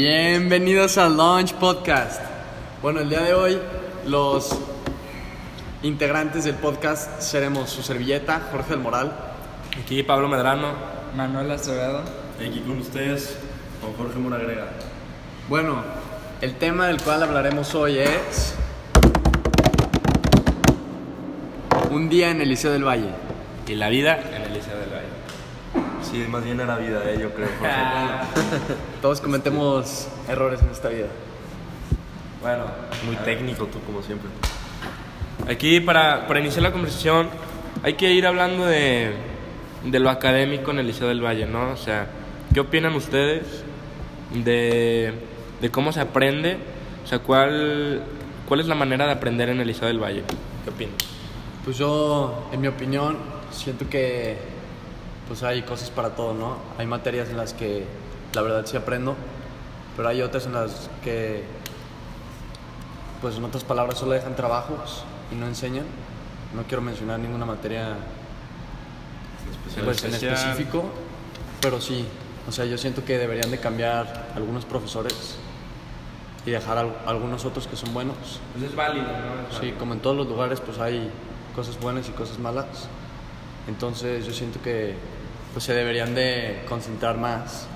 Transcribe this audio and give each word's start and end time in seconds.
Bienvenidos 0.00 0.96
al 0.96 1.16
Launch 1.16 1.54
Podcast. 1.54 2.20
Bueno, 2.80 3.00
el 3.00 3.08
día 3.08 3.20
de 3.20 3.34
hoy 3.34 3.58
los 4.06 4.56
integrantes 5.82 6.44
del 6.44 6.54
podcast 6.54 7.20
seremos 7.20 7.68
su 7.68 7.82
servilleta, 7.82 8.42
Jorge 8.52 8.74
del 8.74 8.78
Moral. 8.78 9.12
Aquí 9.82 10.04
Pablo 10.04 10.28
Medrano. 10.28 10.68
Manuel 11.16 11.50
Acevedo. 11.50 12.02
Aquí 12.36 12.60
con 12.60 12.78
ustedes, 12.78 13.40
con 13.80 13.92
Jorge 13.94 14.20
Moragrega. 14.20 14.68
Bueno, 15.48 15.82
el 16.42 16.54
tema 16.54 16.86
del 16.86 17.02
cual 17.02 17.24
hablaremos 17.24 17.74
hoy 17.74 17.98
es 17.98 18.54
un 21.90 22.08
día 22.08 22.30
en 22.30 22.40
el 22.40 22.50
Liceo 22.50 22.70
del 22.70 22.86
Valle. 22.86 23.10
Y 23.66 23.74
la 23.74 23.88
vida 23.88 24.16
en 24.32 24.42
el 24.42 24.54
Liceo 24.54 24.78
del 24.78 24.90
Valle. 24.90 25.97
Sí, 26.10 26.24
más 26.28 26.44
bien 26.44 26.58
era 26.60 26.76
vida, 26.76 27.02
eh, 27.04 27.18
yo 27.20 27.30
creo. 27.34 27.48
Jorge. 27.58 27.74
Todos 29.02 29.20
cometemos 29.20 30.08
errores 30.28 30.60
en 30.62 30.70
esta 30.70 30.88
vida. 30.88 31.08
Bueno, 32.40 32.64
Muy 33.04 33.16
técnico 33.16 33.66
tú, 33.66 33.80
como 33.80 34.00
siempre. 34.02 34.30
aquí 35.48 35.80
para, 35.80 36.26
para 36.26 36.40
iniciar 36.40 36.62
la 36.62 36.72
conversación 36.72 37.28
hay 37.82 37.94
que 37.94 38.10
ir 38.12 38.26
hablando 38.26 38.64
de, 38.64 39.12
de 39.84 39.98
lo 39.98 40.08
académico 40.08 40.70
en 40.70 40.78
el 40.78 40.86
Liceo 40.86 41.08
del 41.08 41.22
Valle, 41.24 41.46
¿no? 41.46 41.70
O 41.72 41.76
sea, 41.76 42.06
¿qué 42.54 42.60
opinan 42.60 42.94
ustedes 42.94 43.64
de, 44.32 45.12
de 45.60 45.70
cómo 45.70 45.92
se 45.92 46.00
aprende? 46.00 46.58
O 47.04 47.06
sea, 47.06 47.18
¿cuál, 47.20 48.02
¿cuál 48.48 48.60
es 48.60 48.66
la 48.66 48.74
manera 48.74 49.06
de 49.06 49.12
aprender 49.12 49.48
en 49.48 49.60
el 49.60 49.66
Liceo 49.66 49.88
del 49.88 49.98
Valle? 50.02 50.22
¿Qué 50.64 50.70
opinan? 50.70 50.94
Pues 51.64 51.76
yo, 51.76 52.48
en 52.52 52.60
mi 52.60 52.68
opinión, 52.68 53.18
siento 53.50 53.88
que 53.88 54.36
pues 55.28 55.42
hay 55.42 55.62
cosas 55.62 55.90
para 55.90 56.10
todo, 56.16 56.34
¿no? 56.34 56.56
Hay 56.78 56.86
materias 56.86 57.28
en 57.28 57.36
las 57.36 57.52
que 57.52 57.84
la 58.34 58.42
verdad 58.42 58.64
sí 58.66 58.76
aprendo, 58.76 59.14
pero 59.96 60.08
hay 60.08 60.22
otras 60.22 60.46
en 60.46 60.54
las 60.54 60.88
que, 61.04 61.44
pues 63.20 63.36
en 63.36 63.44
otras 63.44 63.62
palabras, 63.64 63.98
solo 63.98 64.12
dejan 64.12 64.34
trabajos 64.36 65.04
y 65.30 65.34
no 65.34 65.46
enseñan. 65.46 65.84
No 66.54 66.62
quiero 66.62 66.80
mencionar 66.82 67.18
ninguna 67.20 67.44
materia 67.44 67.96
pues, 69.84 70.02
en 70.04 70.14
específico, 70.14 70.84
pero 71.60 71.80
sí, 71.80 72.06
o 72.48 72.52
sea, 72.52 72.64
yo 72.64 72.78
siento 72.78 73.04
que 73.04 73.18
deberían 73.18 73.50
de 73.50 73.58
cambiar 73.58 74.28
algunos 74.34 74.64
profesores 74.64 75.36
y 76.46 76.50
dejar 76.52 76.78
al- 76.78 76.96
algunos 77.06 77.44
otros 77.44 77.66
que 77.66 77.76
son 77.76 77.92
buenos. 77.92 78.16
Pues 78.54 78.70
es 78.70 78.74
válido, 78.74 79.04
¿no? 79.04 79.60
Sí, 79.60 79.72
como 79.78 79.92
en 79.92 80.00
todos 80.00 80.16
los 80.16 80.26
lugares, 80.26 80.60
pues 80.60 80.78
hay 80.78 81.10
cosas 81.54 81.78
buenas 81.80 82.08
y 82.08 82.12
cosas 82.12 82.38
malas. 82.38 82.66
Entonces 83.66 84.24
yo 84.26 84.32
siento 84.32 84.62
que 84.62 84.94
pues, 85.58 85.66
se 85.66 85.74
deberían 85.74 86.14
de 86.14 86.62
concentrar 86.68 87.18
más 87.18 87.66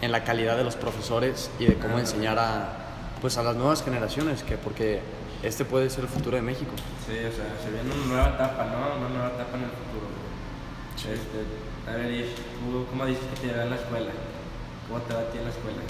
en 0.00 0.12
la 0.12 0.24
calidad 0.24 0.56
de 0.56 0.64
los 0.64 0.76
profesores 0.76 1.50
y 1.58 1.66
de 1.66 1.74
cómo 1.74 1.98
enseñar 1.98 2.38
a, 2.38 2.72
pues, 3.20 3.36
a 3.36 3.42
las 3.42 3.54
nuevas 3.54 3.84
generaciones, 3.84 4.42
que 4.42 4.56
porque 4.56 5.02
este 5.42 5.66
puede 5.66 5.90
ser 5.90 6.04
el 6.04 6.08
futuro 6.08 6.36
de 6.36 6.42
México. 6.42 6.70
Sí, 7.06 7.12
o 7.18 7.30
sea, 7.30 7.44
se 7.62 7.70
viene 7.70 7.94
una 7.94 8.06
nueva 8.06 8.28
etapa, 8.30 8.64
¿no? 8.72 8.96
Una 8.96 9.08
nueva 9.10 9.28
etapa 9.28 9.58
en 9.58 9.64
el 9.64 9.68
futuro. 9.68 10.08
Este, 10.96 11.90
a 11.90 11.96
ver, 11.96 12.24
¿tú 12.64 12.86
cómo 12.88 13.04
dices 13.04 13.24
que 13.34 13.46
te 13.48 13.54
va 13.54 13.64
en 13.64 13.70
la 13.70 13.76
escuela? 13.76 14.10
¿Cómo 14.88 15.00
te 15.02 15.12
va 15.12 15.20
a 15.20 15.24
ti 15.24 15.36
en 15.36 15.44
la 15.44 15.50
escuela? 15.50 15.82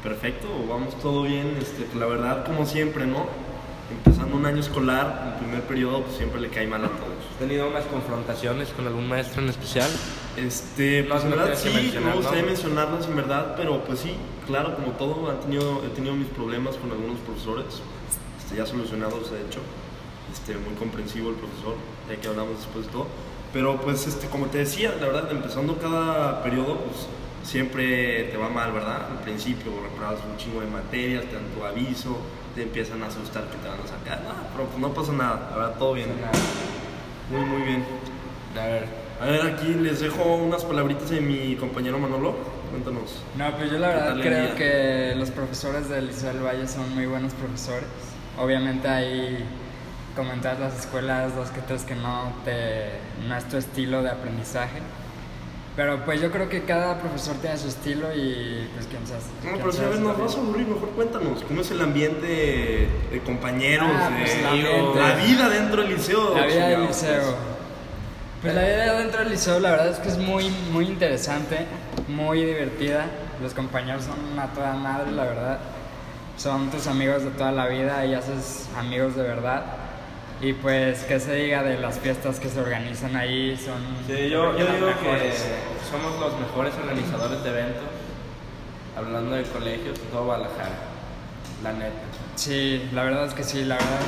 Perfecto, 0.00 0.46
vamos 0.68 0.96
todo 1.00 1.24
bien. 1.24 1.58
Este, 1.60 1.82
pues, 1.82 1.96
la 1.96 2.06
verdad, 2.06 2.46
como 2.46 2.66
siempre, 2.66 3.04
¿no? 3.04 3.26
Empezando 3.90 4.36
un 4.36 4.46
año 4.46 4.60
escolar, 4.60 5.32
el 5.34 5.44
primer 5.44 5.62
periodo, 5.64 6.02
pues 6.02 6.16
siempre 6.16 6.40
le 6.40 6.48
cae 6.48 6.66
mal 6.66 6.84
a 6.84 6.88
todos. 6.88 7.18
¿Has 7.32 7.38
tenido 7.38 7.68
unas 7.68 7.84
confrontaciones 7.86 8.68
con 8.68 8.86
algún 8.86 9.08
maestro 9.08 9.42
en 9.42 9.48
especial? 9.48 9.88
Este, 10.36 11.02
No, 11.02 11.10
pues 11.10 11.24
en 11.24 11.30
no 11.30 11.36
verdad 11.36 11.58
sí, 11.58 11.70
mencionar, 11.70 12.10
me 12.10 12.16
gustaría 12.16 12.42
¿no? 12.42 12.46
mencionarlas 12.48 13.06
en 13.06 13.16
verdad, 13.16 13.54
pero 13.56 13.82
pues 13.84 13.98
sí, 14.00 14.14
claro, 14.46 14.76
como 14.76 14.92
todo, 14.92 15.32
he 15.32 15.36
tenido, 15.44 15.82
he 15.84 15.88
tenido 15.88 16.14
mis 16.14 16.28
problemas 16.28 16.76
con 16.76 16.90
algunos 16.92 17.18
profesores, 17.20 17.82
este, 18.38 18.56
ya 18.56 18.64
solucionados 18.66 19.30
de 19.32 19.40
hecho, 19.40 19.60
este, 20.32 20.54
muy 20.56 20.74
comprensivo 20.78 21.30
el 21.30 21.36
profesor, 21.36 21.74
ya 22.08 22.16
que 22.16 22.28
hablamos 22.28 22.56
después 22.58 22.86
de 22.86 22.92
todo, 22.92 23.06
pero 23.52 23.80
pues 23.80 24.06
este, 24.06 24.26
como 24.28 24.46
te 24.46 24.58
decía, 24.58 24.94
la 25.00 25.06
verdad, 25.06 25.30
empezando 25.30 25.76
cada 25.78 26.42
periodo, 26.42 26.76
pues 26.78 27.06
siempre 27.42 28.24
te 28.24 28.36
va 28.36 28.48
mal, 28.48 28.72
¿verdad? 28.72 29.06
Al 29.10 29.18
principio 29.24 29.72
reprobas 29.82 30.20
un 30.30 30.36
chingo 30.36 30.60
de 30.60 30.66
materias, 30.66 31.24
te 31.24 31.34
dan 31.34 31.44
tu 31.56 31.64
aviso, 31.64 32.16
te 32.54 32.62
empiezan 32.62 33.02
a 33.02 33.06
asustar 33.06 33.44
que 33.44 33.56
te 33.58 33.68
van 33.68 33.78
a 33.80 33.86
sacar, 33.86 34.22
no, 34.24 34.34
pero 34.52 34.68
pues 34.68 34.78
no 34.78 34.92
pasa 34.92 35.12
nada, 35.12 35.48
la 35.50 35.56
verdad, 35.56 35.78
todo 35.78 35.94
bien, 35.94 36.08
muy, 37.30 37.44
muy 37.44 37.62
bien. 37.62 37.84
A 38.60 38.66
ver, 38.66 38.86
A 39.20 39.26
ver, 39.26 39.42
aquí 39.52 39.74
les 39.74 40.00
dejo 40.00 40.22
unas 40.36 40.64
palabritas 40.64 41.10
de 41.10 41.20
mi 41.20 41.54
compañero 41.56 41.98
Manolo. 41.98 42.34
Cuéntanos. 42.70 43.22
No, 43.36 43.50
pues 43.56 43.70
yo 43.70 43.78
la 43.78 43.88
¿Qué 43.88 43.94
verdad 43.94 44.20
creo 44.22 44.54
que 44.54 45.14
los 45.16 45.30
profesores 45.30 45.88
del 45.88 46.06
Liceo 46.06 46.32
del 46.32 46.42
Valle 46.42 46.66
son 46.66 46.92
muy 46.94 47.06
buenos 47.06 47.32
profesores. 47.34 47.88
Obviamente 48.38 48.88
hay 50.10 50.14
comentar 50.16 50.58
las 50.58 50.78
escuelas, 50.78 51.34
dos 51.34 51.50
que 51.50 51.60
tres 51.60 51.82
que 51.84 51.94
no, 51.94 52.32
te, 52.44 52.90
no 53.26 53.36
es 53.36 53.48
tu 53.48 53.56
estilo 53.56 54.02
de 54.02 54.10
aprendizaje. 54.10 54.80
Pero 55.76 56.04
pues 56.04 56.20
yo 56.20 56.30
creo 56.30 56.48
que 56.48 56.64
cada 56.64 56.98
profesor 56.98 57.36
tiene 57.36 57.56
su 57.56 57.68
estilo 57.68 58.08
y 58.14 58.68
pues 58.74 58.86
quién 58.86 59.06
sabe. 59.06 59.20
No, 59.44 59.56
pero 59.58 59.72
si 59.72 59.78
a 59.78 59.82
sabe 59.82 59.90
ver, 59.90 59.98
si 59.98 60.04
nos 60.04 60.18
vas 60.18 60.34
a 60.34 60.38
aburrir, 60.38 60.66
mejor 60.66 60.88
cuéntanos. 60.90 61.42
¿Cómo 61.44 61.60
es 61.60 61.70
el 61.70 61.80
ambiente 61.80 62.26
de 63.10 63.20
compañeros, 63.24 63.88
Ah, 63.94 64.10
de 64.10 64.16
pues, 64.20 64.34
el 64.34 64.46
amigos, 64.46 64.70
ambiente. 64.74 65.00
la 65.00 65.14
vida 65.14 65.48
dentro 65.48 65.82
del 65.82 65.94
liceo? 65.94 66.34
La 66.36 66.46
vida 66.46 66.68
del 66.68 66.86
liceo. 66.86 67.34
Pues 68.42 68.54
la 68.54 68.62
vida 68.62 68.98
dentro 68.98 69.20
del 69.20 69.30
liceo 69.30 69.60
la 69.60 69.70
verdad 69.70 69.88
es 69.88 69.98
que 70.00 70.08
es 70.08 70.18
muy, 70.18 70.50
muy 70.72 70.86
interesante, 70.86 71.66
muy 72.08 72.42
divertida. 72.44 73.06
Los 73.40 73.54
compañeros 73.54 74.04
son 74.04 74.18
una 74.32 74.46
toda 74.48 74.74
madre, 74.74 75.12
la 75.12 75.24
verdad. 75.24 75.58
Son 76.36 76.70
tus 76.70 76.86
amigos 76.88 77.22
de 77.22 77.30
toda 77.30 77.52
la 77.52 77.66
vida 77.68 78.04
y 78.06 78.14
haces 78.14 78.68
amigos 78.76 79.14
de 79.14 79.22
verdad. 79.22 79.62
Y 80.42 80.54
pues, 80.54 81.02
¿qué 81.04 81.20
se 81.20 81.34
diga 81.34 81.62
de 81.62 81.78
las 81.78 81.98
fiestas 81.98 82.40
que 82.40 82.48
se 82.48 82.60
organizan 82.60 83.14
ahí? 83.14 83.56
Son 83.58 83.76
sí, 84.06 84.30
yo, 84.30 84.56
yo 84.56 84.66
digo 84.72 84.86
que 85.02 85.32
somos 85.90 86.18
los 86.18 86.38
mejores 86.40 86.72
organizadores 86.82 87.42
de 87.42 87.50
eventos, 87.50 87.84
hablando 88.96 89.36
de 89.36 89.42
colegios, 89.44 89.98
todo 90.10 90.24
Guadalajara, 90.24 90.78
la 91.62 91.72
neta. 91.72 91.92
Sí, 92.36 92.88
la 92.94 93.04
verdad 93.04 93.26
es 93.26 93.34
que 93.34 93.44
sí, 93.44 93.64
la 93.64 93.74
verdad. 93.74 94.00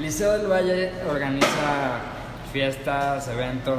Liceo 0.00 0.32
del 0.38 0.48
Valle 0.50 0.92
organiza 1.08 2.00
fiestas, 2.52 3.28
eventos. 3.28 3.76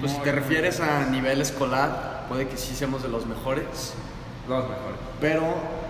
Pues 0.00 0.12
si 0.12 0.18
te 0.18 0.32
refieres 0.32 0.80
a 0.80 1.06
nivel 1.06 1.40
escolar, 1.40 2.26
puede 2.28 2.48
que 2.48 2.58
sí 2.58 2.74
seamos 2.74 3.02
de 3.02 3.08
los 3.08 3.24
mejores, 3.24 3.94
Los 4.46 4.64
mejores. 4.64 4.98
pero 5.22 5.42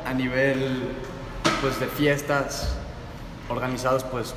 a 0.07 0.15
nivel 0.15 0.91
pues 1.61 1.81
de 1.81 1.87
fiestas 1.87 2.77
organizadas 3.49 4.05
pues 4.05 4.33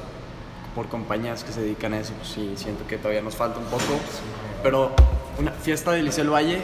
por 0.80 0.88
compañías 0.88 1.44
que 1.44 1.52
se 1.52 1.60
dedican 1.60 1.92
a 1.92 2.00
eso, 2.00 2.14
pues 2.14 2.30
sí, 2.30 2.54
siento 2.56 2.88
que 2.88 2.98
todavía 2.98 3.22
nos 3.22 3.36
falta 3.36 3.60
un 3.60 3.66
poco. 3.66 4.00
Pero 4.64 4.92
una 5.38 5.52
fiesta 5.52 5.92
de 5.92 6.02
Liceo 6.02 6.32
Valle, 6.32 6.62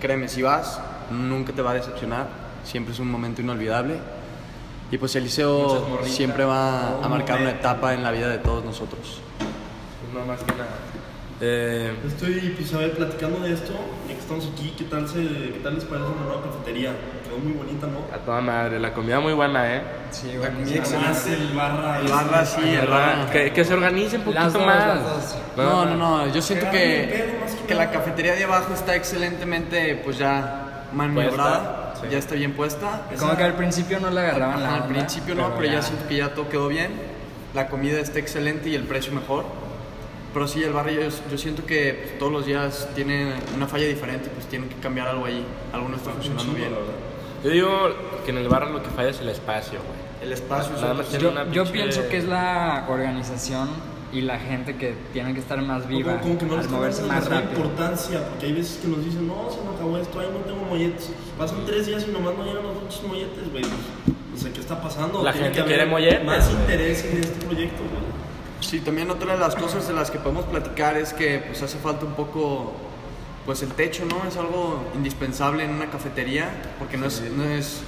créeme, 0.00 0.28
si 0.30 0.40
vas, 0.40 0.80
nunca 1.10 1.52
te 1.52 1.60
va 1.60 1.72
a 1.72 1.74
decepcionar, 1.74 2.26
siempre 2.64 2.94
es 2.94 3.00
un 3.00 3.10
momento 3.10 3.42
inolvidable. 3.42 3.98
Y 4.90 4.96
pues 4.96 5.14
el 5.16 5.24
liceo 5.24 6.00
siempre 6.04 6.46
va 6.46 7.04
a 7.04 7.08
marcar 7.10 7.42
una 7.42 7.50
etapa 7.50 7.92
en 7.92 8.02
la 8.02 8.12
vida 8.12 8.30
de 8.30 8.38
todos 8.38 8.64
nosotros. 8.64 9.20
Pues 9.38 10.14
no 10.14 10.24
más 10.24 10.40
que 10.40 10.52
nada. 10.52 10.78
Eh, 11.40 11.92
Estoy, 12.06 12.54
pues, 12.56 12.72
a 12.74 12.78
ver, 12.78 12.92
platicando 12.92 13.40
de 13.40 13.52
esto, 13.52 13.72
ya 14.08 14.14
que 14.14 14.20
estamos 14.20 14.48
aquí, 14.52 14.72
¿qué 14.78 14.84
tal, 14.84 15.08
se, 15.08 15.20
qué 15.20 15.60
tal 15.62 15.74
les 15.74 15.84
parece 15.84 16.06
una 16.08 16.22
nueva 16.26 16.42
cafetería? 16.44 16.92
Quedó 17.24 17.38
muy 17.38 17.52
bonita, 17.52 17.86
¿no? 17.88 17.98
a 18.14 18.18
toda 18.18 18.40
madre, 18.40 18.78
la 18.78 18.92
comida 18.94 19.18
muy 19.18 19.32
buena, 19.32 19.74
¿eh? 19.76 19.82
Sí, 20.12 20.28
La 20.32 20.48
buenísimo. 20.50 20.84
comida 20.84 21.00
Más 21.08 21.26
el 21.26 21.48
barra. 21.54 21.98
El 22.00 22.08
barra, 22.08 22.46
sí, 22.46 22.60
el 22.64 22.86
barra. 22.86 23.30
Que, 23.32 23.52
que 23.52 23.64
se 23.64 23.74
organice 23.74 24.16
un 24.18 24.22
poquito 24.22 24.44
dos, 24.50 24.64
más. 24.66 25.36
No, 25.56 25.84
no, 25.86 25.96
no, 25.96 26.32
yo 26.32 26.40
siento 26.40 26.66
que, 26.70 26.78
que 26.78 27.66
que 27.66 27.74
la 27.74 27.90
cafetería 27.90 28.34
de 28.36 28.44
abajo 28.44 28.72
está 28.72 28.94
excelentemente, 28.94 29.96
pues 30.04 30.18
ya 30.18 30.84
maniobrada, 30.92 31.94
sí. 32.00 32.06
ya 32.10 32.18
está 32.18 32.36
bien 32.36 32.52
puesta. 32.52 33.02
Como 33.18 33.36
que 33.36 33.42
al 33.42 33.54
principio 33.54 33.98
no 33.98 34.10
le 34.10 34.20
agarraban 34.20 34.62
la 34.62 34.68
Ajá, 34.68 34.76
al 34.76 34.82
onda, 34.82 34.94
principio 34.94 35.34
no, 35.34 35.52
pero 35.56 35.72
ya 35.72 35.82
siento 35.82 36.06
que 36.06 36.16
ya 36.16 36.32
todo 36.32 36.48
quedó 36.48 36.68
bien. 36.68 36.92
La 37.54 37.68
comida 37.68 37.98
está 38.00 38.18
excelente 38.20 38.68
y 38.68 38.74
el 38.76 38.84
precio 38.84 39.12
mejor. 39.12 39.44
Pero 40.34 40.48
sí, 40.48 40.62
el 40.64 40.72
barrio 40.72 41.02
yo, 41.02 41.16
yo 41.30 41.38
siento 41.38 41.64
que 41.64 42.00
pues, 42.02 42.18
todos 42.18 42.32
los 42.32 42.44
días 42.44 42.88
tiene 42.94 43.32
una 43.56 43.66
falla 43.68 43.86
diferente, 43.86 44.28
pues 44.34 44.46
tienen 44.46 44.68
que 44.68 44.74
cambiar 44.76 45.08
algo 45.08 45.24
ahí. 45.26 45.44
Algo 45.72 45.88
no 45.88 45.96
está 45.96 46.10
funcionando 46.10 46.52
bien. 46.52 46.70
Yo 47.44 47.50
digo 47.50 47.70
que 48.24 48.30
en 48.32 48.38
el 48.38 48.48
barrio 48.48 48.72
lo 48.72 48.82
que 48.82 48.90
falla 48.90 49.10
es 49.10 49.20
el 49.20 49.28
espacio, 49.28 49.78
güey. 49.78 50.04
El 50.22 50.32
espacio 50.32 50.74
es 50.76 50.82
más 50.82 51.06
tiene 51.08 51.24
Yo, 51.24 51.30
una 51.30 51.50
yo 51.52 51.64
pienso 51.70 52.08
que 52.08 52.16
es 52.16 52.24
la 52.24 52.86
organización 52.88 53.68
y 54.12 54.22
la 54.22 54.38
gente 54.38 54.76
que 54.76 54.94
tiene 55.12 55.34
que 55.34 55.40
estar 55.40 55.60
más 55.60 55.86
viva 55.86 56.12
Como, 56.20 56.22
como 56.22 56.38
que 56.38 56.46
no 56.46 56.58
al 56.58 56.68
moverse 56.68 57.02
más 57.02 57.28
rápido. 57.28 57.50
importancia, 57.64 58.26
porque 58.28 58.46
hay 58.46 58.52
veces 58.54 58.78
que 58.78 58.88
nos 58.88 59.04
dicen, 59.04 59.26
no, 59.28 59.48
se 59.50 59.60
me 59.60 59.74
acabó 59.74 59.98
esto, 59.98 60.18
ahí 60.20 60.28
no 60.32 60.38
tengo 60.40 60.64
molletes. 60.64 61.10
Pasan 61.36 61.58
tres 61.66 61.86
días 61.86 62.06
y 62.08 62.12
nomás 62.12 62.34
no 62.36 62.44
llegan 62.44 62.62
los 62.62 62.76
otros 62.76 63.02
molletes, 63.06 63.50
güey. 63.52 63.62
No 63.64 64.38
sé 64.40 64.50
qué 64.50 64.60
está 64.60 64.80
pasando. 64.80 65.22
La 65.22 65.32
Tiene 65.32 65.48
gente 65.48 65.62
que 65.62 65.66
quiere 65.68 65.86
molletes, 65.86 66.24
Más 66.24 66.48
güey. 66.48 66.60
interés 66.62 67.04
en 67.04 67.18
este 67.18 67.44
proyecto, 67.46 67.82
güey. 67.82 68.13
Sí, 68.64 68.80
también 68.80 69.10
otra 69.10 69.34
de 69.34 69.38
las 69.38 69.54
cosas 69.54 69.86
de 69.86 69.94
las 69.94 70.10
que 70.10 70.18
podemos 70.18 70.46
platicar 70.46 70.96
es 70.96 71.12
que 71.12 71.38
pues 71.46 71.62
hace 71.62 71.78
falta 71.78 72.06
un 72.06 72.14
poco 72.14 72.72
pues 73.44 73.62
el 73.62 73.72
techo, 73.72 74.04
¿no? 74.06 74.26
Es 74.26 74.36
algo 74.38 74.82
indispensable 74.94 75.64
en 75.64 75.70
una 75.70 75.90
cafetería 75.90 76.50
porque 76.78 76.96
no, 76.96 77.06
es, 77.06 77.20
no, 77.36 77.44
es, 77.44 77.82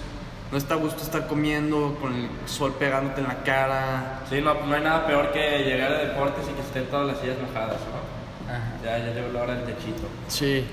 no 0.53 0.59
está 0.59 0.75
a 0.75 0.77
gusto 0.77 1.03
estar 1.03 1.27
comiendo 1.27 1.97
con 2.01 2.15
el 2.15 2.29
sol 2.45 2.75
pegándote 2.79 3.23
en 3.23 3.29
la 3.29 3.43
cara. 3.43 4.21
Sí, 4.29 4.41
no, 4.43 4.53
no 4.53 4.75
hay 4.75 4.83
nada 4.83 5.07
peor 5.07 5.33
que 5.33 5.65
llegar 5.65 5.93
a 5.93 5.99
deportes 5.99 6.45
y 6.51 6.53
que 6.53 6.61
estén 6.61 6.87
todas 6.87 7.07
las 7.07 7.21
sillas 7.21 7.39
mojadas, 7.41 7.79
¿no? 7.81 8.53
Ajá. 8.53 8.75
Ya, 8.85 8.99
ya 8.99 9.15
llegó 9.15 9.33
la 9.33 9.43
hora 9.43 9.55
del 9.55 9.65
techito. 9.65 10.07
Sí. 10.29 10.67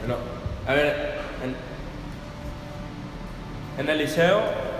Bueno, 0.00 0.16
a 0.68 0.74
ver, 0.74 1.18
en, 1.42 1.56
en 3.82 3.88
el 3.88 3.98
liceo. 3.98 4.70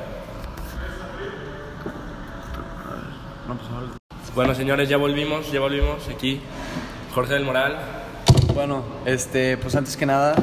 Bueno, 4.32 4.54
señores, 4.54 4.88
ya 4.88 4.96
volvimos, 4.96 5.50
ya 5.50 5.58
volvimos 5.58 6.08
aquí. 6.08 6.40
Jorge 7.12 7.34
del 7.34 7.44
Moral. 7.44 7.76
Bueno, 8.54 8.84
este, 9.04 9.56
pues 9.56 9.74
antes 9.74 9.96
que 9.96 10.06
nada, 10.06 10.36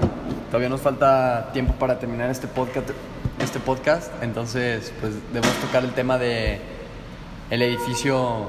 todavía 0.47 0.67
nos 0.67 0.81
falta 0.81 1.51
tiempo 1.53 1.73
para 1.73 1.97
terminar 1.97 2.29
este 2.29 2.47
podcast, 2.47 2.89
este 3.39 3.61
podcast, 3.61 4.11
entonces 4.21 4.91
pues 4.99 5.13
debemos 5.31 5.55
tocar 5.61 5.85
el 5.85 5.93
tema 5.93 6.17
de 6.17 6.59
el 7.49 7.61
edificio, 7.61 8.47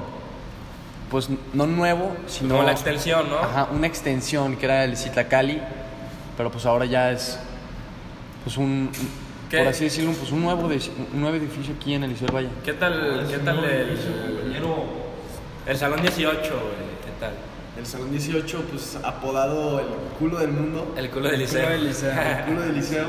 pues 1.09 1.29
no 1.55 1.69
nuevo, 1.69 2.17
sino 2.27 2.57
Como 2.57 2.67
la 2.67 2.73
extensión, 2.73 3.31
¿no? 3.31 3.39
Ajá, 3.39 3.69
una 3.73 3.87
extensión 3.87 4.57
que 4.57 4.65
era 4.65 4.83
el 4.83 4.97
Citlacali, 4.97 5.61
pero 6.37 6.51
pues 6.51 6.67
ahora 6.67 6.85
ya 6.85 7.13
es 7.13 7.39
pues 8.43 8.57
un, 8.57 8.91
¿Qué? 9.49 9.59
por 9.59 9.69
así 9.69 9.85
decirlo, 9.85 10.11
pues 10.15 10.33
un 10.33 10.43
nuevo, 10.43 10.63
un 10.67 11.21
nuevo 11.21 11.37
edificio 11.37 11.75
aquí 11.77 11.95
en 11.95 12.03
el 12.03 12.11
Liceo 12.11 12.27
del 12.27 12.35
Valle. 12.35 12.49
¿Qué 12.65 12.73
tal, 12.73 13.25
qué 13.31 13.39
tal 13.39 13.65
el, 13.65 13.97
compañero? 13.97 14.45
el 14.45 15.08
salón 15.77 16.01
18, 16.03 16.33
güey? 16.41 16.49
¿Qué 17.05 17.13
tal? 17.21 17.33
El 17.79 17.87
Salón 17.87 18.11
18, 18.11 18.63
pues 18.71 18.99
apodado 19.05 19.79
el 19.81 19.87
culo 20.19 20.39
del 20.39 20.49
mundo, 20.51 20.95
El 20.97 21.11
culo 21.11 21.29
del 21.31 21.41
liceo. 21.41 21.63
Culo 21.65 21.73
del 21.77 21.85
liceo. 21.87 22.13
culo 22.47 22.61
del 22.63 22.75
liceo. 22.75 23.07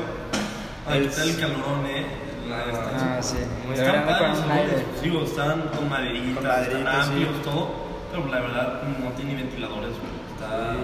Ay, 0.86 1.00
¿qué 1.00 1.06
Es- 1.08 1.16
tal 1.16 1.28
el 1.30 1.40
calorón, 1.40 1.86
eh? 1.86 2.06
La- 2.48 3.18
Ah, 3.18 3.22
sí. 3.22 3.36
Muy 3.66 3.74
Están 3.74 4.06
padres, 4.06 4.38
aire. 4.50 4.84
digo, 5.02 5.22
están 5.24 5.60
con 5.74 5.88
maderitas, 5.88 6.34
Con 6.34 6.44
maderitas, 6.46 6.78
están 6.78 7.04
sí. 7.04 7.10
amplios, 7.10 7.42
todo, 7.42 7.70
pero 8.10 8.26
la 8.26 8.40
verdad 8.40 8.82
no 9.02 9.10
tiene 9.12 9.34
ventiladores, 9.36 9.90
güey. 9.90 10.12
Está 10.34 10.76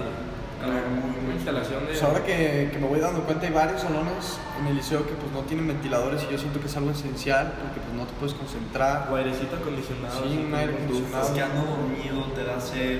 Una 0.67 1.33
instalación 1.33 1.85
de. 1.85 1.86
Pues 1.97 2.07
ahora 2.07 2.23
que, 2.23 2.69
que 2.71 2.77
me 2.77 2.85
voy 2.87 2.99
dando 2.99 3.21
cuenta 3.23 3.47
hay 3.47 3.53
varios 3.53 3.81
salones 3.81 4.37
en 4.61 4.67
el 4.67 4.75
liceo 4.75 4.99
que 5.07 5.13
pues 5.13 5.31
no 5.31 5.39
tienen 5.41 5.67
ventiladores 5.67 6.23
y 6.29 6.31
yo 6.31 6.37
siento 6.37 6.59
que 6.61 6.67
es 6.67 6.77
algo 6.77 6.91
esencial 6.91 7.53
porque 7.59 7.79
pues 7.79 7.93
no 7.97 8.05
te 8.05 8.13
puedes 8.19 8.35
concentrar. 8.35 9.09
O 9.11 9.15
airecito 9.15 9.55
acondicionado. 9.55 10.21
Sí, 10.21 10.29
así 10.29 10.37
un 10.45 10.53
aire 10.53 10.73
acondicionado. 10.73 11.25
Estás 11.25 11.31
quedando 11.31 11.61
dormido, 11.71 12.23
te 12.35 12.43
da 12.43 12.61
sed. 12.61 12.99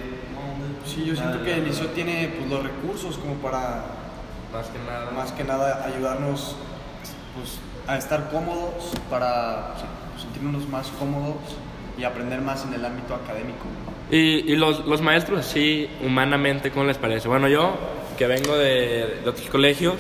Sí, 0.84 1.06
yo 1.06 1.16
siento 1.16 1.44
que 1.44 1.52
el 1.54 1.60
nada. 1.60 1.70
liceo 1.70 1.88
tiene 1.94 2.34
pues 2.40 2.50
los 2.50 2.64
recursos 2.64 3.18
como 3.20 3.36
para 3.36 3.86
Más 4.52 4.66
que 4.66 4.80
nada. 4.80 5.12
más 5.12 5.32
que 5.32 5.44
nada 5.44 5.86
ayudarnos 5.86 6.56
pues 7.36 7.60
a 7.88 7.98
estar 7.98 8.32
cómodos, 8.32 8.94
para 9.12 9.76
pues, 10.10 10.24
sentirnos 10.24 10.68
más 10.70 10.88
cómodos 10.98 11.38
y 12.00 12.04
aprender 12.04 12.42
más 12.42 12.66
en 12.66 12.74
el 12.74 12.84
ámbito 12.84 13.14
académico. 13.14 13.66
Y, 14.10 14.52
y 14.52 14.56
los, 14.56 14.88
los 14.88 15.02
maestros, 15.04 15.46
sí, 15.46 15.88
humanamente, 16.04 16.72
¿cómo 16.72 16.86
les 16.86 16.98
parece? 16.98 17.28
Bueno, 17.28 17.48
yo, 17.48 17.76
que 18.18 18.28
vengo 18.28 18.58
de, 18.58 19.20
de 19.24 19.30
otros 19.30 19.48
colegios, 19.50 19.96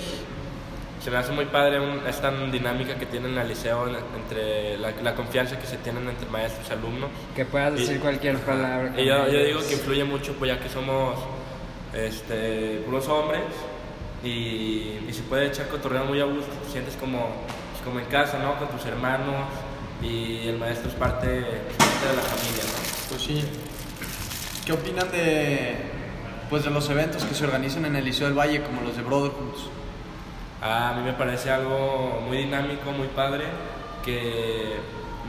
se 1.03 1.11
me 1.11 1.17
hace 1.17 1.31
muy 1.31 1.45
padre 1.45 1.79
un- 1.79 2.05
esta 2.07 2.31
dinámica 2.31 2.95
que 2.95 3.05
tienen 3.05 3.37
al 3.37 3.47
liceo 3.47 3.87
en- 3.87 3.95
entre 4.19 4.77
la, 4.77 4.91
la 5.03 5.15
confianza 5.15 5.57
que 5.59 5.67
se 5.67 5.77
tienen 5.77 6.09
entre 6.09 6.27
maestros 6.29 6.67
y 6.69 6.73
alumnos. 6.73 7.09
Que 7.35 7.45
puedas 7.45 7.73
decir 7.75 7.95
Y- 7.97 7.99
cualquier 7.99 8.37
palabra. 8.39 8.93
Y 8.97 9.05
yo, 9.05 9.27
yo 9.27 9.39
digo 9.43 9.59
que 9.65 9.73
influye 9.73 10.03
mucho, 10.03 10.33
pues 10.33 10.51
ya 10.51 10.59
que 10.59 10.67
somos 10.69 11.15
este, 11.93 12.81
puros 12.85 13.07
hombres 13.07 13.41
y, 14.23 14.99
y 15.07 15.13
se 15.13 15.21
puede 15.23 15.47
echar 15.47 15.67
cotorreo 15.67 16.03
muy 16.05 16.19
a 16.19 16.25
gusto, 16.25 16.51
te 16.65 16.71
sientes 16.71 16.95
como, 16.95 17.19
pues, 17.71 17.83
como 17.85 17.99
en 17.99 18.05
casa, 18.07 18.39
¿no? 18.39 18.57
Con 18.57 18.67
tus 18.69 18.85
hermanos 18.85 19.35
y 20.01 20.47
el 20.47 20.57
maestro 20.57 20.89
es 20.89 20.95
parte, 20.95 21.27
parte 21.27 22.07
de 22.09 22.15
la 22.15 22.21
familia, 22.21 22.63
¿no? 22.63 23.09
Pues 23.09 23.21
sí. 23.21 23.43
¿Qué 24.65 24.73
opinan 24.73 25.09
de 25.11 25.75
pues 26.49 26.63
de 26.63 26.69
los 26.69 26.89
eventos 26.89 27.23
que 27.23 27.35
se 27.35 27.45
organizan 27.45 27.85
en 27.85 27.95
el 27.95 28.05
Liceo 28.05 28.27
del 28.27 28.37
Valle 28.37 28.61
como 28.63 28.81
los 28.81 28.95
de 28.95 29.03
Brotherhoods? 29.03 29.69
A 30.61 30.93
mí 30.97 31.03
me 31.03 31.13
parece 31.13 31.51
algo 31.51 32.21
muy 32.27 32.37
dinámico, 32.37 32.91
muy 32.91 33.07
padre, 33.07 33.45
que 34.03 34.75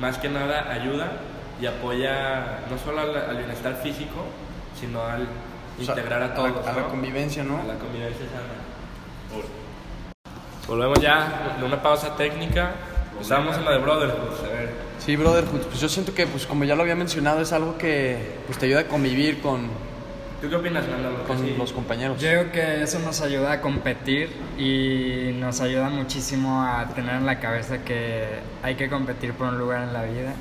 más 0.01 0.19
que 0.19 0.29
nada 0.29 0.71
ayuda 0.73 1.13
y 1.61 1.67
apoya 1.67 2.61
no 2.71 2.79
solo 2.79 3.01
al, 3.01 3.17
al 3.17 3.37
bienestar 3.37 3.75
físico, 3.77 4.25
sino 4.79 5.03
al 5.03 5.27
O 5.81 5.85
sea, 5.85 5.95
integrar 5.95 6.23
a 6.23 6.35
todos. 6.35 6.67
A 6.67 6.73
la, 6.73 6.81
¿no? 6.83 6.89
convivencia, 6.89 7.43
¿no? 7.43 7.61
A 7.61 7.65
la 7.65 7.75
convivencia 7.75 8.27
sana. 8.27 9.43
Volvemos 10.67 11.01
ya 11.01 11.57
de 11.59 11.65
una 11.65 11.83
pausa 11.83 12.15
técnica. 12.17 12.73
Estábamos 13.21 13.57
en 13.57 13.65
la 13.65 13.73
de 13.73 13.79
Brotherhood. 13.79 14.45
A 14.45 14.49
ver, 14.49 14.89
Sí, 14.99 15.17
Brotherhood. 15.17 15.63
Pues 15.63 15.81
yo 15.81 15.89
siento 15.89 16.15
que, 16.15 16.27
pues 16.27 16.47
como 16.47 16.65
ya 16.65 16.75
lo 16.75 16.83
había 16.83 16.95
mencionado, 16.95 17.41
es 17.41 17.53
algo 17.53 17.79
que 17.79 18.37
pues, 18.47 18.59
te 18.59 18.67
ayuda 18.67 18.81
a 18.81 18.85
convivir 18.89 19.41
con, 19.41 19.69
¿tú 20.41 20.49
qué 20.49 20.57
opinas, 20.57 20.87
Manolo? 20.89 21.25
con 21.25 21.39
Sí. 21.39 21.55
los 21.59 21.73
compañeros. 21.73 22.21
Yo 22.21 22.29
creo 22.29 22.53
que 22.53 22.83
eso 22.83 22.99
nos 23.01 23.21
ayuda 23.21 23.53
a 23.53 23.61
competir 23.61 24.31
y 24.59 25.33
nos 25.39 25.61
ayuda 25.61 25.89
muchísimo 25.91 26.63
a 26.63 26.87
tener 26.95 27.17
en 27.17 27.27
la 27.27 27.41
cabeza 27.41 27.85
que 27.85 28.27
hay 28.63 28.75
que 28.77 28.89
competir 28.89 29.33
por 29.35 29.49
un 29.49 29.59
lugar 29.59 29.83
en 29.85 29.93
la 29.93 30.05
vida. 30.05 30.35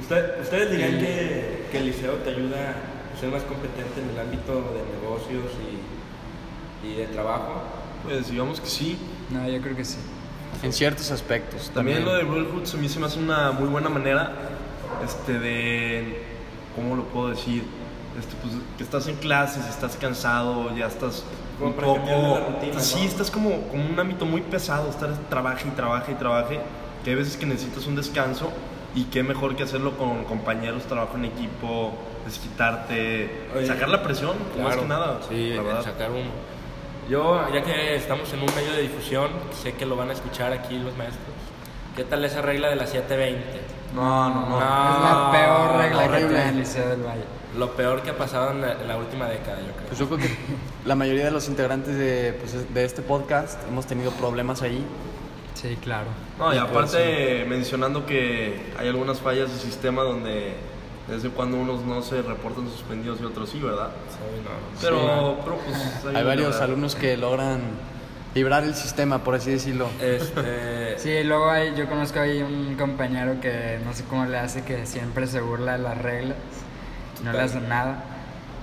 ¿Usted- 0.00 0.40
¿Ustedes 0.40 0.70
dirían 0.70 0.98
que, 0.98 1.66
que 1.70 1.78
el 1.78 1.86
liceo 1.86 2.12
te 2.14 2.30
ayuda 2.30 2.74
a 3.14 3.20
ser 3.20 3.30
más 3.30 3.42
competente 3.42 4.00
en 4.00 4.10
el 4.10 4.18
ámbito 4.20 4.52
de 4.54 5.00
negocios 5.00 5.52
y, 6.82 6.86
y 6.88 6.96
de 6.96 7.06
trabajo? 7.06 7.62
Pues 8.04 8.30
digamos 8.30 8.60
que 8.60 8.66
sí. 8.68 8.98
No, 9.30 9.48
yo 9.48 9.60
creo 9.60 9.76
que 9.76 9.84
sí. 9.84 9.98
En 10.62 10.72
ciertos 10.72 11.10
aspectos. 11.10 11.70
También 11.74 12.04
lo 12.04 12.14
de 12.14 12.24
Brotherhood 12.24 12.64
a 12.74 12.76
mí 12.78 12.88
se 12.88 12.98
me 13.00 13.06
hace 13.06 13.18
una 13.18 13.52
muy 13.52 13.68
buena 13.68 13.88
manera 13.88 14.32
este, 15.04 15.38
de. 15.38 16.22
¿Cómo 16.74 16.96
lo 16.96 17.04
puedo 17.04 17.28
decir? 17.30 17.62
Este, 18.18 18.34
pues, 18.42 18.54
que 18.76 18.84
estás 18.84 19.06
en 19.08 19.16
clases, 19.16 19.66
estás 19.68 19.96
cansado, 19.96 20.74
ya 20.76 20.86
estás 20.86 21.24
Como 21.58 21.70
un 21.70 21.76
poco. 21.76 22.40
rutina, 22.48 22.80
sí, 22.80 22.98
¿no? 23.00 23.04
estás 23.04 23.30
como, 23.30 23.62
como 23.68 23.84
un 23.84 23.98
ámbito 23.98 24.26
muy 24.26 24.42
pesado, 24.42 24.90
estar 24.90 25.10
trabaje 25.30 25.68
y 25.68 25.70
trabaje 25.70 26.12
y 26.12 26.14
trabaje. 26.16 26.60
Que 27.04 27.10
hay 27.10 27.16
veces 27.16 27.36
que 27.36 27.46
necesitas 27.46 27.86
un 27.86 27.96
descanso 27.96 28.52
y 28.94 29.04
qué 29.04 29.22
mejor 29.22 29.56
que 29.56 29.62
hacerlo 29.62 29.96
con 29.96 30.24
compañeros, 30.24 30.82
trabajo 30.84 31.16
en 31.16 31.24
equipo, 31.24 31.92
desquitarte, 32.26 33.48
Oye, 33.56 33.66
sacar 33.66 33.88
la 33.88 34.02
presión, 34.02 34.36
más 34.62 34.76
que 34.76 34.84
nada. 34.86 35.20
Sí, 35.28 35.54
sacar 35.82 36.10
un... 36.10 36.30
Yo, 37.08 37.42
ya 37.52 37.62
que 37.62 37.96
estamos 37.96 38.32
en 38.32 38.40
un 38.40 38.54
medio 38.54 38.72
de 38.72 38.82
difusión, 38.82 39.30
sé 39.62 39.72
que 39.72 39.86
lo 39.86 39.96
van 39.96 40.10
a 40.10 40.12
escuchar 40.12 40.52
aquí 40.52 40.78
los 40.78 40.96
maestros. 40.96 41.34
¿Qué 41.96 42.04
tal 42.04 42.24
esa 42.24 42.40
regla 42.42 42.68
de 42.68 42.76
las 42.76 42.90
720? 42.90 43.61
No, 43.94 44.28
no, 44.30 44.48
no. 44.48 44.48
No. 44.48 44.56
es 44.58 45.02
la 45.02 45.30
peor 45.32 45.76
regla 45.78 46.02
que 46.18 46.24
tiene 46.26 46.48
el 46.48 46.56
Liceo 46.58 46.88
del 46.88 47.02
Valle. 47.02 47.24
Lo 47.58 47.72
peor 47.72 48.02
que 48.02 48.10
ha 48.10 48.16
pasado 48.16 48.50
en 48.52 48.62
la, 48.62 48.72
en 48.72 48.88
la 48.88 48.96
última 48.96 49.26
década, 49.26 49.58
yo 49.60 49.72
creo. 49.72 49.86
Pues 49.88 49.98
yo 49.98 50.06
creo 50.06 50.18
que 50.18 50.34
la 50.86 50.94
mayoría 50.94 51.26
de 51.26 51.30
los 51.30 51.48
integrantes 51.48 51.96
de, 51.96 52.32
pues, 52.40 52.72
de 52.72 52.84
este 52.84 53.02
podcast 53.02 53.58
hemos 53.68 53.86
tenido 53.86 54.10
problemas 54.12 54.62
ahí. 54.62 54.82
Sí, 55.54 55.76
claro. 55.82 56.06
No, 56.38 56.52
y 56.54 56.58
pues, 56.58 56.70
aparte 56.70 57.44
mencionando 57.48 58.06
que 58.06 58.72
hay 58.78 58.88
algunas 58.88 59.20
fallas 59.20 59.52
de 59.52 59.58
sistema 59.58 60.02
donde 60.02 60.54
desde 61.08 61.28
cuando 61.28 61.58
unos 61.58 61.82
no 61.82 62.00
se 62.00 62.22
reportan 62.22 62.68
suspendidos 62.70 63.20
y 63.20 63.24
otros 63.24 63.50
sí, 63.50 63.60
¿verdad? 63.60 63.90
Sí, 64.08 64.40
no. 64.42 64.80
Pero, 64.80 65.36
pero 65.44 65.56
pues 65.58 66.16
Hay 66.16 66.24
varios 66.24 66.50
verdad. 66.52 66.62
alumnos 66.62 66.94
que 66.94 67.16
logran 67.18 67.60
librar 68.34 68.64
el 68.64 68.74
sistema, 68.74 69.22
por 69.22 69.34
así 69.34 69.50
decirlo. 69.50 69.88
Este, 70.00 70.94
Sí, 70.98 71.24
luego 71.24 71.50
hay, 71.50 71.74
yo 71.74 71.88
conozco 71.88 72.20
ahí 72.20 72.42
un 72.42 72.76
compañero 72.76 73.40
que 73.40 73.78
no 73.84 73.92
sé 73.92 74.04
cómo 74.04 74.24
le 74.26 74.38
hace, 74.38 74.62
que 74.62 74.86
siempre 74.86 75.26
se 75.26 75.40
burla 75.40 75.72
de 75.72 75.78
las 75.78 75.98
reglas, 75.98 76.36
no 77.22 77.32
le 77.32 77.40
hace 77.40 77.60
nada, 77.60 78.04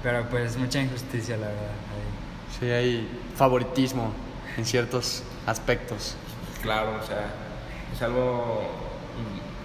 pero 0.03 0.27
pues 0.29 0.57
mucha 0.57 0.81
injusticia, 0.81 1.37
la 1.37 1.47
verdad. 1.47 1.61
ahí. 1.61 2.59
Sí, 2.59 2.71
hay 2.71 3.09
favoritismo 3.35 4.11
en 4.57 4.65
ciertos 4.65 5.23
aspectos. 5.45 6.15
Claro, 6.61 6.97
o 7.01 7.05
sea, 7.05 7.25
es 7.93 8.01
algo 8.01 8.61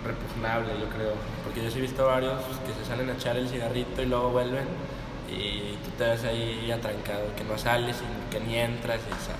repugnable, 0.04 0.78
yo 0.80 0.88
creo. 0.90 1.12
Porque 1.44 1.62
yo 1.62 1.70
sí 1.70 1.78
he 1.78 1.82
visto 1.82 2.06
varios 2.06 2.40
que 2.66 2.73
se 2.73 2.88
salen 2.88 3.08
a 3.11 3.14
echar 3.14 3.37
el 3.37 3.49
cigarrito 3.49 4.02
y 4.02 4.06
luego 4.06 4.30
vuelven 4.30 4.66
y 5.30 5.76
tú 5.84 5.90
te 5.96 6.04
ves 6.04 6.25
ahí 6.25 6.70
atrancado, 6.70 7.34
que 7.37 7.44
no 7.44 7.58
sales 7.58 7.96
y 7.99 8.32
que 8.32 8.40
ni 8.40 8.56
entras. 8.56 9.00
Y, 9.08 9.12
o 9.12 9.25
sea, 9.25 9.34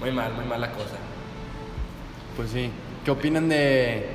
muy 0.00 0.10
mal, 0.12 0.32
muy 0.34 0.44
mala 0.44 0.70
cosa. 0.72 0.96
Pues 2.36 2.50
sí. 2.50 2.70
¿Qué 3.04 3.10
opinan 3.10 3.48
de, 3.48 4.06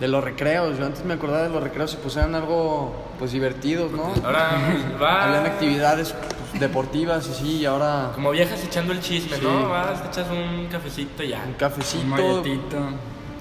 de 0.00 0.08
los 0.08 0.22
recreos? 0.24 0.78
Yo 0.78 0.86
antes 0.86 1.04
me 1.04 1.14
acordaba 1.14 1.44
de 1.44 1.50
los 1.50 1.62
recreos 1.62 1.94
y 1.94 1.96
pues 1.98 2.16
eran 2.16 2.34
algo 2.34 2.94
pues 3.18 3.32
divertidos, 3.32 3.92
¿no? 3.92 4.12
Ahora 4.24 4.50
va. 5.02 5.24
Habían 5.24 5.46
actividades 5.46 6.14
pues, 6.50 6.60
deportivas 6.60 7.26
y 7.28 7.34
sí, 7.34 7.56
y 7.58 7.64
ahora 7.66 8.10
Como 8.14 8.30
viejas 8.30 8.62
echando 8.64 8.92
el 8.92 9.00
chisme, 9.00 9.36
Sí. 9.36 9.42
¿no? 9.44 9.68
Vas, 9.68 10.02
te 10.02 10.08
echas 10.08 10.30
un 10.30 10.66
cafecito 10.70 11.22
y 11.22 11.28
ya. 11.28 11.42
un 11.42 11.48
Un 11.48 11.54
cafecito, 11.54 12.04
molletito. 12.06 12.78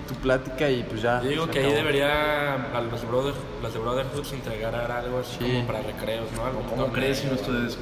tu 0.08 0.14
plática 0.16 0.70
y 0.70 0.84
pues 0.84 1.02
ya. 1.02 1.22
Yo 1.22 1.30
digo 1.30 1.48
que 1.48 1.60
ahí 1.60 1.72
debería 1.72 2.54
a 2.76 2.82
los 2.82 3.08
brothers, 3.08 3.38
los 3.62 3.74
de 3.74 3.80
Brotherhoods 3.80 4.34
entregar 4.34 4.76
algo 4.76 5.20
así 5.20 5.38
Sí. 5.40 5.52
como 5.52 5.68
para 5.68 5.82
recreos, 5.82 6.32
¿no? 6.36 6.46
Algo 6.46 6.62
¿Cómo 6.70 6.88
crees 6.94 7.20
si 7.20 7.28
nuestro, 7.28 7.54
des- 7.54 7.78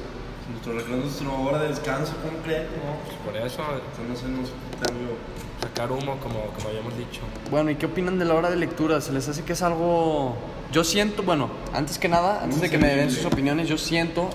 Nuestro 0.52 0.74
recreo 0.74 0.98
es 0.98 1.04
nuestra 1.04 1.28
hora 1.30 1.58
de 1.62 1.68
descanso, 1.68 2.12
¿cómo 2.22 2.38
crees? 2.44 2.62
No, 2.70 2.96
Pues 3.04 3.16
por 3.24 3.36
eso, 3.36 3.62
o 3.62 3.96
sea, 3.96 4.04
no 4.08 4.16
sé, 4.16 4.28
no 4.28 4.46
sé 4.46 4.52
qué 4.70 4.86
tal, 4.86 4.94
yo. 4.96 5.66
sacar 5.68 5.90
humo, 5.90 6.18
como, 6.18 6.40
como 6.54 6.68
habíamos 6.68 6.96
dicho. 6.96 7.20
Bueno, 7.50 7.70
¿y 7.70 7.76
qué 7.76 7.86
opinan 7.86 8.18
de 8.18 8.24
la 8.24 8.34
hora 8.34 8.50
de 8.50 8.56
lectura? 8.56 9.00
¿Se 9.00 9.12
les 9.12 9.28
hace 9.28 9.42
que 9.44 9.52
es 9.54 9.62
algo... 9.62 10.36
Yo 10.72 10.84
siento, 10.84 11.22
bueno, 11.22 11.50
antes 11.72 11.98
que 11.98 12.08
nada, 12.08 12.42
antes 12.42 12.60
de 12.60 12.70
que 12.70 12.78
me 12.78 12.88
den 12.94 13.10
sus 13.10 13.24
opiniones, 13.26 13.68
yo 13.68 13.76
siento 13.78 14.30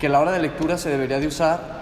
que 0.00 0.08
la 0.08 0.20
hora 0.20 0.32
de 0.32 0.40
lectura 0.40 0.76
se 0.78 0.90
debería 0.90 1.20
de 1.20 1.26
usar 1.28 1.81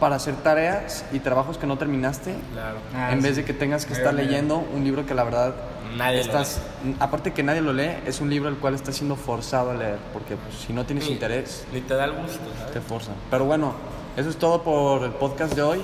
para 0.00 0.16
hacer 0.16 0.34
tareas 0.36 1.04
y 1.12 1.20
trabajos 1.20 1.56
que 1.58 1.66
no 1.66 1.78
terminaste, 1.78 2.34
Claro. 2.52 2.78
Ah, 2.94 3.12
en 3.12 3.20
sí. 3.20 3.24
vez 3.28 3.36
de 3.36 3.44
que 3.44 3.52
tengas 3.54 3.86
que 3.86 3.94
estar 3.94 4.12
leyendo 4.14 4.58
un 4.74 4.84
libro 4.84 5.06
que 5.06 5.14
la 5.14 5.24
verdad 5.24 5.54
Nadie 5.96 6.16
lo 6.18 6.22
estás, 6.24 6.60
aparte 7.00 7.32
que 7.32 7.42
nadie 7.42 7.62
lo 7.62 7.72
lee, 7.72 7.92
es 8.04 8.20
un 8.20 8.28
libro 8.28 8.48
el 8.50 8.56
cual 8.56 8.74
estás 8.74 8.96
siendo 8.96 9.16
forzado 9.16 9.70
a 9.70 9.74
leer, 9.74 9.96
porque 10.12 10.36
pues, 10.36 10.56
si 10.66 10.72
no 10.74 10.84
tienes 10.84 11.06
Ni- 11.06 11.12
interés, 11.12 11.64
Ni 11.72 11.80
te 11.80 11.94
da 11.94 12.04
el 12.04 12.12
gusto, 12.12 12.38
te 12.72 12.80
forzan. 12.82 13.14
Pero 13.30 13.46
bueno, 13.46 13.72
eso 14.16 14.28
es 14.28 14.36
todo 14.36 14.62
por 14.62 15.04
el 15.04 15.12
podcast 15.12 15.54
de 15.54 15.62
hoy. 15.62 15.82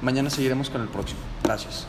Mañana 0.00 0.30
seguiremos 0.30 0.70
con 0.70 0.80
el 0.80 0.88
próximo. 0.88 1.20
Gracias. 1.44 1.86